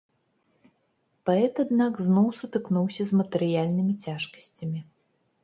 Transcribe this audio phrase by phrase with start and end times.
[1.29, 4.79] Паэт, аднак, зноў сутыкнуўся з матэрыяльнымі цяжкасцямі.